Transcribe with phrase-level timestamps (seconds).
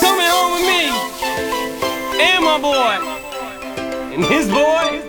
[0.00, 0.82] Coming home with me
[2.20, 2.98] and my boy,
[4.12, 5.00] and his boy,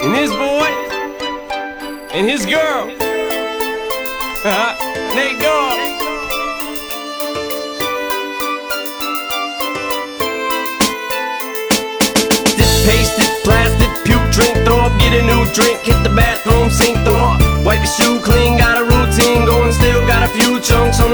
[0.00, 0.68] and his boy,
[2.12, 2.90] and his girl.
[4.42, 5.14] Uh-huh.
[5.14, 5.99] Nate Dogg.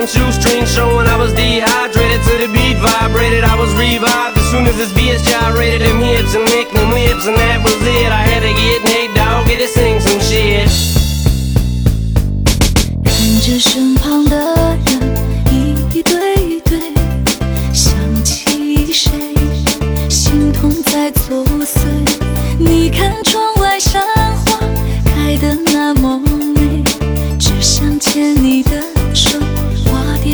[0.06, 4.50] Chunks on them showing I was dehydrated to the beat vibrated, I was revived as
[4.50, 7.75] soon as this beat gyrated, them hips and lick them lips, and that was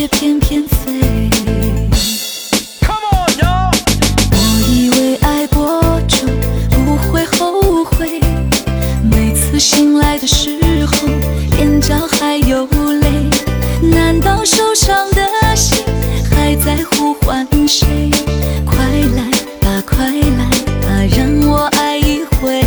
[0.03, 1.31] 蝶翩翩飞。
[2.81, 3.71] Come on, y'all.
[4.33, 4.37] 我
[4.69, 6.27] 以为爱过就
[6.71, 8.21] 不会后悔，
[9.01, 11.09] 每次醒来的时候，
[11.57, 13.31] 眼角还有泪。
[13.81, 15.85] 难道受伤的心
[16.35, 18.11] 还在呼唤谁？
[18.67, 18.77] 快
[19.15, 20.51] 来吧，快来
[20.83, 22.65] 吧，让我爱一回。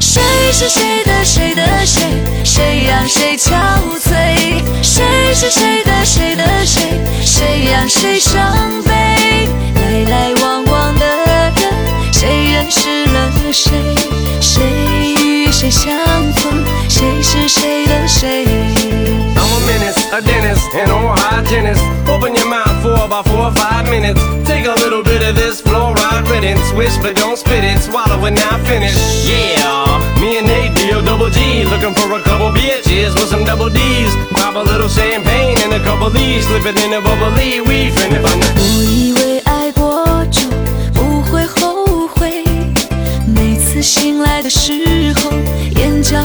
[0.00, 0.20] 谁
[0.50, 2.02] 是谁的谁的谁？
[2.44, 3.50] 谁让谁憔
[20.15, 21.83] a menace, a dentist, an oral hygienist.
[22.07, 24.21] Open your mouth for about four or five minutes.
[24.45, 26.61] Take a little bit of this fluoride riddance.
[26.69, 27.79] Swish but don't spit it.
[27.79, 28.95] Swallow it now finish.
[29.25, 31.65] Yeah, me and Nate deal double G.
[31.65, 34.15] Looking for a couple bitches with some double D's.
[34.31, 36.45] Pop a little champagne and a couple D's.
[36.47, 37.61] Slip it in a bubbly.
[37.61, 40.41] We finna find 我以为爱过就
[40.93, 42.43] 不会后悔，
[43.27, 45.31] 每次醒来的时候，
[45.79, 46.17] 眼角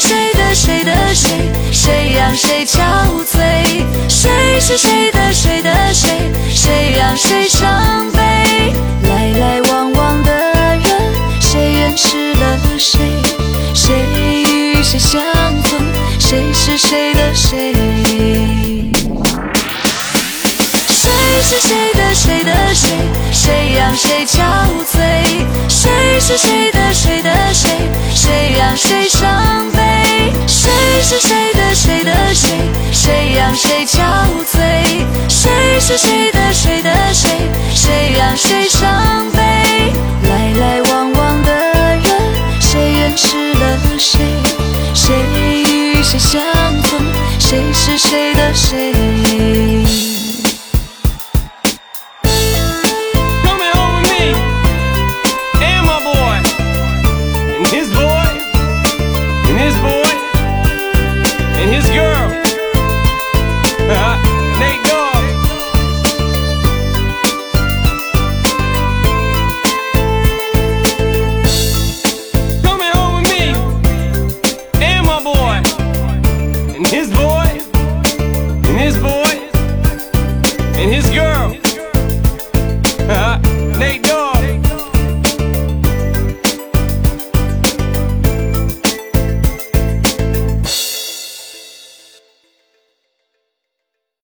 [0.00, 1.30] 谁的谁的谁？
[1.72, 2.80] 谁让谁憔
[3.24, 3.84] 悴？
[4.08, 6.30] 谁是谁的谁的谁？
[6.54, 8.72] 谁让谁伤悲？
[9.08, 10.32] 来来往往的
[10.76, 12.98] 人，谁认识了谁？
[13.74, 15.22] 谁与谁相
[15.62, 15.80] 逢？
[16.18, 17.72] 谁是谁的谁？
[20.88, 21.10] 谁
[21.42, 22.88] 是谁的谁的谁？
[23.32, 24.42] 谁让谁憔
[24.92, 24.98] 悴？
[25.68, 25.90] 谁
[26.20, 27.70] 是谁的谁的谁？
[28.14, 29.33] 谁让谁伤
[33.54, 34.00] 谁憔
[34.44, 35.06] 悴？
[35.28, 37.30] 谁是谁的谁的谁？
[37.74, 39.30] 谁让谁伤